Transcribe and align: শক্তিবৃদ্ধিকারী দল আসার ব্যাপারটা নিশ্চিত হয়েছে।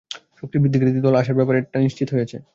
শক্তিবৃদ্ধিকারী 0.39 0.91
দল 0.97 1.13
আসার 1.15 1.37
ব্যাপারটা 1.39 1.77
নিশ্চিত 1.79 2.07
হয়েছে। 2.15 2.37